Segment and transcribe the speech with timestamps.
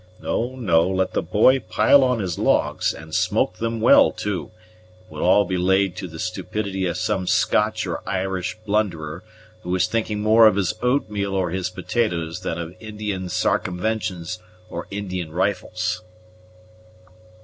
[0.19, 4.49] No, no; let the boy pile on his logs, and smoke them well too;
[5.07, 9.23] it will all be laid to the stupidity of some Scotch or Irish blunderer,
[9.61, 14.39] who is thinking more of his oatmeal or his potatoes than of Indian sarcumventions
[14.71, 16.01] or Indian rifles."